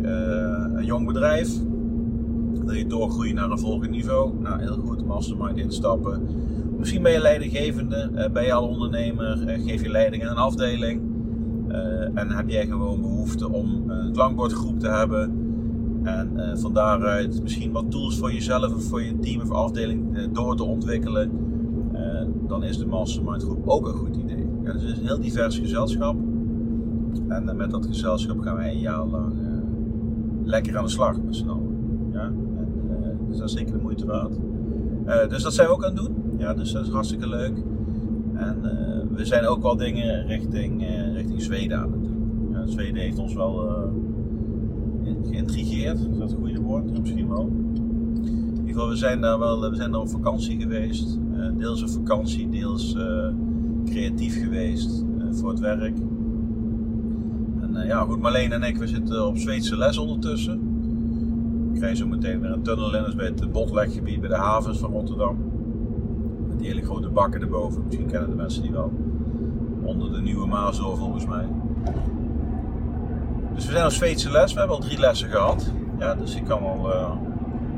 een 0.75 0.85
jong 0.85 1.07
bedrijf. 1.07 1.49
Wil 2.65 2.75
je 2.75 2.88
doorgroeien 2.88 3.36
naar 3.36 3.51
een 3.51 3.60
volgend 3.60 3.91
niveau? 3.91 4.34
Nou, 4.39 4.62
heel 4.62 4.77
goed, 4.86 5.05
mastermind 5.05 5.57
instappen. 5.57 6.22
Misschien 6.77 7.01
ben 7.01 7.12
je 7.12 7.19
leidinggevende, 7.19 8.10
uh, 8.15 8.29
ben 8.29 8.43
je 8.43 8.53
al 8.53 8.67
ondernemer, 8.67 9.38
geef 9.65 9.81
je 9.81 9.89
leiding 9.89 10.24
in 10.24 10.29
een 10.29 10.36
afdeling. 10.36 11.01
en 12.13 12.31
heb 12.31 12.50
jij 12.50 12.67
gewoon 12.67 13.01
behoefte 13.01 13.50
om 13.50 13.89
een 13.89 14.12
klankbordgroep 14.12 14.79
te 14.79 14.89
hebben. 14.89 15.43
En 16.03 16.57
van 16.60 16.74
daaruit 16.74 17.41
misschien 17.41 17.72
wat 17.72 17.91
tools 17.91 18.17
voor 18.17 18.34
jezelf 18.34 18.75
of 18.75 18.84
voor 18.84 19.01
je 19.01 19.19
team 19.19 19.41
of 19.41 19.51
afdeling 19.51 20.29
door 20.31 20.55
te 20.55 20.63
ontwikkelen. 20.63 21.31
dan 22.48 22.63
is 22.63 22.77
de 22.77 22.86
mastermind 22.86 23.43
groep 23.43 23.67
ook 23.67 23.88
een 23.88 23.93
goed 23.93 24.15
idee. 24.15 24.45
Ja, 24.63 24.72
dus 24.72 24.81
het 24.81 24.91
is 24.91 24.98
een 24.98 25.05
heel 25.05 25.19
divers 25.19 25.60
gezelschap. 25.60 26.15
En 27.27 27.50
eh, 27.50 27.55
met 27.55 27.72
dat 27.72 27.86
gezelschap 27.86 28.39
gaan 28.39 28.55
wij 28.55 28.72
een 28.72 28.79
jaar 28.79 29.05
lang 29.05 29.34
lekker 30.43 30.77
aan 30.77 30.84
de 30.84 30.89
slag 30.89 31.22
met. 31.22 31.43
En, 33.25 33.32
dus 33.32 33.38
dat 33.38 33.50
is 33.50 33.55
zeker 33.55 33.74
de 33.74 33.82
moeite 33.82 34.05
waard. 34.05 34.39
dus 35.29 35.44
dat 35.44 35.53
zijn 35.53 35.67
we 35.67 35.74
ook 35.74 35.84
aan 35.86 35.96
het 35.96 36.05
doen. 36.05 36.15
Ja, 36.38 36.53
dus 36.53 36.72
dat 36.72 36.86
is 36.86 36.91
hartstikke 36.91 37.27
leuk. 37.27 37.58
En 38.34 38.62
we 39.15 39.25
zijn 39.25 39.46
ook 39.46 39.62
wel 39.62 39.77
dingen 39.77 40.27
richting, 40.27 40.86
richting 41.13 41.41
Zweden 41.41 41.79
aan 41.79 41.91
het 41.91 42.03
doen. 42.03 42.50
Ja, 42.51 42.67
Zweden 42.67 43.01
heeft 43.01 43.20
ons 43.20 43.34
wel 43.34 43.70
geïntrigeerd. 45.29 46.00
Is 46.12 46.17
dat 46.17 46.32
een 46.32 46.38
goede 46.38 46.62
woord? 46.62 47.00
Misschien 47.00 47.29
wel. 47.29 47.50
In 48.15 48.58
ieder 48.58 48.74
geval, 48.74 48.89
we 48.89 48.96
zijn 48.96 49.22
daar 49.22 49.39
wel 49.39 49.70
we 49.70 49.75
zijn 49.75 49.91
daar 49.91 50.01
op 50.01 50.10
vakantie 50.10 50.62
geweest. 50.62 51.20
deels 51.58 51.82
op 51.82 51.89
vakantie, 51.89 52.50
deels 52.50 52.96
creatief 53.86 54.41
geweest 54.41 55.05
voor 55.32 55.50
het 55.50 55.60
werk. 55.60 55.98
Eh, 57.75 57.88
ja, 57.88 58.01
goed, 58.01 58.20
Marleen 58.20 58.51
en 58.51 58.63
ik, 58.63 58.77
we 58.77 58.88
zitten 58.88 59.27
op 59.27 59.38
Zweedse 59.38 59.77
les 59.77 59.98
ondertussen. 59.98 60.75
We 61.75 61.82
krijgen 61.82 62.00
zo 62.00 62.08
meteen 62.08 62.41
weer 62.41 62.51
een 62.51 62.63
tunnel 62.63 62.96
in, 62.96 63.15
bij 63.15 63.25
het 63.25 63.51
botleggebied 63.51 64.20
bij 64.20 64.29
de 64.29 64.36
havens 64.36 64.79
van 64.79 64.91
Rotterdam. 64.91 65.38
Met 66.48 66.60
die 66.60 66.67
hele 66.67 66.82
grote 66.82 67.10
bakken 67.10 67.41
erboven, 67.41 67.84
misschien 67.86 68.08
kennen 68.08 68.29
de 68.29 68.36
mensen 68.36 68.62
die 68.62 68.72
wel. 68.72 68.91
Onder 69.84 70.12
de 70.12 70.22
nieuwe 70.22 70.48
Mazo 70.48 70.96
volgens 70.96 71.25
mij. 71.25 71.48
Dus 73.53 73.65
we 73.65 73.72
zijn 73.72 73.86
op 73.86 73.91
Zweedse 73.91 74.32
les, 74.32 74.53
we 74.53 74.60
hebben 74.60 74.77
al 74.77 74.84
drie 74.84 75.00
lessen 75.00 75.29
gehad. 75.29 75.72
Ja, 76.00 76.15
dus 76.15 76.36
ik 76.36 76.44
kan 76.44 76.62
al... 76.62 76.89
Uh, 76.89 77.12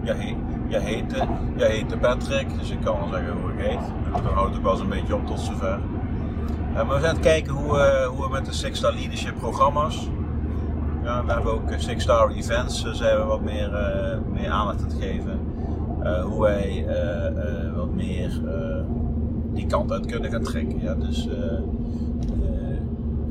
ja, 0.04 0.13
he, 0.13 0.36
jij, 0.68 0.82
heet, 0.82 1.25
heet 1.56 2.00
Patrick, 2.00 2.60
dus 2.60 2.70
ik 2.70 2.82
kan 2.82 3.00
al 3.00 3.10
zeggen 3.10 3.34
hoe 3.42 3.51
ik 3.51 3.60
heet. 3.60 3.92
Dan 4.24 4.34
houdt 4.34 4.54
het 4.54 4.63
wel 4.63 4.72
eens 4.72 4.82
een 4.82 4.89
beetje 4.89 5.16
op 5.16 5.25
tot 5.25 5.39
zover 5.39 5.80
maar 6.86 6.96
we 6.96 7.01
zijn 7.01 7.06
aan 7.06 7.16
het 7.16 7.25
kijken 7.25 7.54
hoe, 7.54 7.77
uh, 7.77 8.08
hoe 8.08 8.22
we 8.22 8.30
met 8.32 8.46
de 8.46 8.54
Six 8.54 8.77
Star 8.77 8.94
Leadership 8.94 9.38
programma's. 9.38 10.10
We 11.07 11.33
hebben 11.33 11.51
ook 11.51 11.71
Six 11.77 12.03
Star 12.03 12.31
Events, 12.31 12.83
daar 12.83 12.95
zijn 12.95 13.17
we 13.17 13.23
wat 13.23 13.41
meer, 13.41 13.71
uh, 13.71 14.17
meer 14.33 14.49
aandacht 14.49 14.81
aan 14.81 14.89
het 14.89 14.97
geven. 14.99 15.39
Hoe 16.23 16.41
wij 16.41 16.85
wat 17.75 17.93
meer 17.93 18.41
die 19.53 19.65
kant 19.65 19.91
uit 19.91 20.05
kunnen 20.05 20.31
gaan 20.31 20.43
trekken. 20.43 20.81
Ja? 20.81 20.95
Dus 20.95 21.27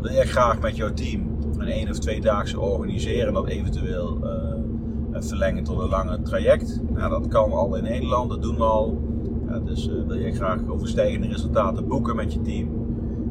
wil 0.00 0.12
jij 0.12 0.25
graag 0.26 0.61
met 0.61 0.76
jouw 0.76 0.92
team 0.92 1.37
een 1.59 1.68
één 1.68 1.90
of 1.90 1.99
twee 1.99 2.21
daagse 2.21 2.61
organiseren, 2.61 3.33
dat 3.33 3.47
eventueel 3.47 4.18
verlengen 5.12 5.64
tot 5.64 5.78
een 5.78 5.88
lange 5.88 6.23
traject. 6.23 6.80
Nou, 6.95 7.11
dat 7.11 7.28
kan 7.28 7.52
al 7.52 7.76
in 7.76 7.83
Nederland, 7.83 8.30
dat 8.30 8.42
doen 8.42 8.56
we 8.56 8.64
al. 8.64 9.02
Ja, 9.49 9.59
dus 9.59 9.87
wil 9.87 10.18
jij 10.18 10.33
graag 10.33 10.59
overstijgende 10.68 11.28
resultaten 11.28 11.88
boeken 11.88 12.16
met 12.16 12.33
je 12.33 12.42
team, 12.42 12.75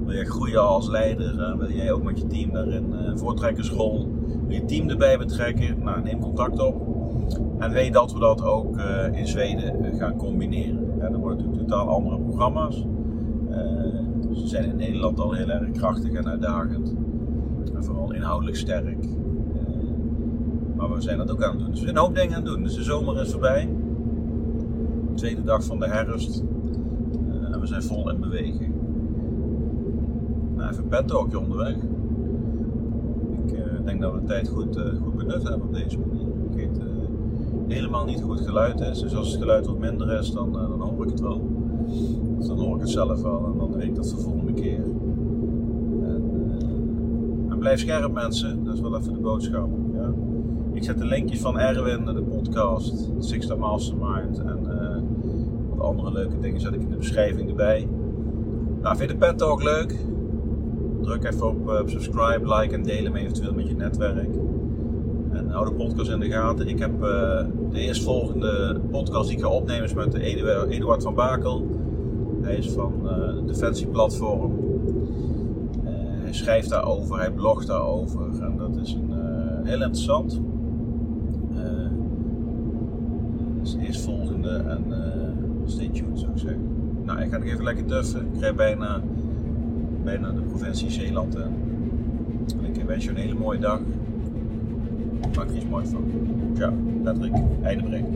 wil 0.06 0.16
je 0.16 0.26
groeien 0.26 0.68
als 0.68 0.88
leider? 0.88 1.58
wil 1.58 1.72
jij 1.72 1.92
ook 1.92 2.04
met 2.04 2.20
je 2.20 2.28
team 2.28 2.52
daarin 2.52 2.92
een 2.92 3.12
uh, 3.12 3.18
voortrekkersrol? 3.18 4.08
Wil 4.48 4.56
je 4.56 4.66
team 4.66 4.90
erbij 4.90 5.18
betrekken? 5.18 5.84
Nou, 5.84 6.02
neem 6.04 6.20
contact 6.20 6.60
op. 6.60 6.88
En 7.60 7.72
weet 7.72 7.94
dat 7.94 8.14
we 8.14 8.20
dat 8.20 8.44
ook 8.44 8.78
uh, 8.78 9.18
in 9.18 9.28
Zweden 9.28 9.96
gaan 9.98 10.16
combineren. 10.16 11.02
Er 11.02 11.18
worden 11.18 11.38
natuurlijk 11.38 11.68
totaal 11.68 11.88
andere 11.88 12.20
programma's. 12.20 12.86
ze 14.34 14.48
zijn 14.48 14.70
in 14.70 14.76
Nederland 14.76 15.20
al 15.20 15.34
heel 15.34 15.50
erg 15.50 15.72
krachtig 15.72 16.14
en 16.14 16.28
uitdagend. 16.28 16.94
En 17.76 17.84
vooral 17.84 18.14
inhoudelijk 18.14 18.58
sterk. 18.58 19.08
Maar 20.76 20.94
we 20.94 21.02
zijn 21.02 21.18
dat 21.18 21.32
ook 21.32 21.44
aan 21.44 21.50
het 21.50 21.60
doen. 21.60 21.70
Dus 21.70 21.80
we 21.80 21.86
zijn 21.86 21.98
een 21.98 22.04
hoop 22.04 22.16
dingen 22.16 22.36
aan 22.36 22.44
het 22.44 22.52
doen. 22.54 22.64
Dus 22.64 22.76
de 22.76 22.84
zomer 22.84 23.22
is 23.22 23.32
voorbij. 23.32 23.70
Tweede 25.16 25.44
dag 25.44 25.64
van 25.64 25.80
de 25.80 25.88
herfst. 25.88 26.44
En 27.52 27.60
we 27.60 27.68
zijn 27.68 27.84
vol 27.84 28.10
in 28.10 28.20
beweging. 28.20 28.75
Nou, 30.66 30.78
even 30.78 30.92
een 30.92 30.98
pettalkje 31.00 31.40
onderweg. 31.40 31.76
Ik 33.46 33.52
uh, 33.52 33.86
denk 33.86 34.02
dat 34.02 34.14
we 34.14 34.20
de 34.20 34.26
tijd 34.26 34.48
goed, 34.48 34.78
uh, 34.78 34.84
goed 35.04 35.16
benut 35.16 35.44
hebben 35.44 35.68
op 35.68 35.74
deze 35.74 36.00
manier. 36.00 36.28
Ik 36.50 36.56
weet 36.56 36.80
helemaal 37.68 38.06
niet 38.06 38.22
hoe 38.22 38.32
het 38.32 38.42
geluid 38.42 38.80
is. 38.80 39.00
Dus 39.00 39.16
als 39.16 39.32
het 39.32 39.42
geluid 39.42 39.66
wat 39.66 39.80
minder 39.80 40.20
is, 40.20 40.32
dan, 40.32 40.52
dan 40.54 40.82
hoor 40.82 41.04
ik 41.04 41.10
het 41.10 41.20
wel. 41.20 41.50
Dus 42.38 42.48
dan 42.48 42.60
hoor 42.60 42.76
ik 42.76 42.82
het 42.82 42.90
zelf 42.90 43.22
wel 43.22 43.46
en 43.46 43.58
dan 43.58 43.74
weet 43.74 43.84
ik 43.84 43.96
dat 43.96 44.10
de 44.10 44.18
volgende 44.18 44.54
keer. 44.54 44.84
En, 46.04 46.24
en 47.50 47.58
blijf 47.60 47.80
scherp 47.80 48.14
mensen, 48.14 48.64
dat 48.64 48.74
is 48.74 48.82
wel 48.82 48.98
even 48.98 49.14
de 49.14 49.20
boodschap. 49.20 49.70
Ja. 49.94 50.14
Ik 50.74 50.84
zet 50.84 50.98
de 50.98 51.06
linkjes 51.06 51.40
van 51.40 51.60
Erwin, 51.60 52.06
de 52.06 52.22
podcast, 52.22 53.10
Sixta 53.20 53.56
Mastermind 53.56 54.40
en 54.40 54.60
wat 55.70 55.86
andere 55.86 56.12
leuke 56.12 56.40
dingen 56.40 56.62
zet 56.62 56.74
ik 56.74 56.82
in 56.82 56.90
de 56.90 56.98
beschrijving 56.98 57.50
erbij. 57.50 57.88
Nou, 58.82 58.98
vind 58.98 59.12
je 59.12 59.18
de 59.18 59.26
Pet 59.26 59.38
Talk 59.38 59.64
leuk? 59.64 60.14
Druk 61.06 61.24
even 61.24 61.48
op, 61.48 61.70
uh, 61.70 61.80
subscribe, 61.86 62.56
like 62.56 62.74
en 62.74 62.84
deel 62.84 63.04
hem 63.04 63.16
eventueel 63.16 63.54
met 63.54 63.68
je 63.68 63.76
netwerk. 63.76 64.30
En 65.32 65.50
hou 65.50 65.66
de 65.66 65.74
podcast 65.74 66.12
in 66.12 66.20
de 66.20 66.30
gaten. 66.30 66.68
Ik 66.68 66.80
heb 66.80 66.94
uh, 66.94 67.00
de 67.72 67.80
eerstvolgende 67.80 68.80
podcast 68.92 69.28
die 69.28 69.38
ik 69.38 69.44
ga 69.44 69.50
opnemen 69.50 69.84
is 69.84 69.94
met 69.94 70.14
Eduard 70.14 71.04
van 71.04 71.14
Bakel. 71.14 71.68
Hij 72.42 72.56
is 72.56 72.70
van 72.70 72.94
uh, 73.04 73.48
Defensie 73.48 73.88
Platform. 73.88 74.54
Hij 76.24 76.34
schrijft 76.34 76.70
daarover, 76.70 77.20
hij 77.20 77.32
blogt 77.32 77.68
daarover. 77.68 78.42
En 78.42 78.58
dat 78.58 78.78
is 78.84 78.94
een, 78.94 79.14
heel 79.64 79.82
interessant. 79.82 80.42
dus 83.60 83.74
de 83.74 83.86
eerstvolgende 83.86 84.50
en 84.50 84.86
stay 85.66 85.90
tuned 85.90 86.20
zou 86.20 86.32
ik 86.32 86.38
zeggen. 86.38 86.62
Nou, 87.04 87.22
ik 87.22 87.32
ga 87.32 87.38
nog 87.38 87.48
even 87.48 87.64
lekker 87.64 87.86
tuffen. 87.86 88.22
Ik 88.22 88.38
krijg 88.38 88.56
bijna, 88.56 89.02
bijna 90.06 90.32
de 90.32 90.42
provincie 90.42 90.92
Zeeland 90.92 91.36
in. 91.36 92.74
Ik 92.74 92.84
wens 92.84 93.04
je 93.04 93.10
een 93.10 93.16
hele 93.16 93.34
mooie 93.34 93.60
dag 93.60 93.80
maak 95.36 95.50
er 95.50 95.56
iets 95.56 95.66
moois 95.66 95.90
van. 95.90 96.04
Ciao, 96.56 96.74
Patrick, 97.04 97.34
einde 97.64 97.84
bericht. 97.84 98.08